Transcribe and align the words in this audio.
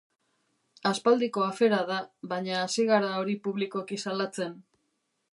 Aspaldiko 0.91 1.43
afera 1.47 1.81
da, 1.91 1.97
baina 2.31 2.55
hasi 2.61 2.85
gara 2.91 3.11
hori 3.19 3.35
publikoki 3.43 3.99
salatzen. 4.05 4.57